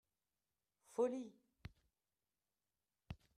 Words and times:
Follie. 0.93 1.29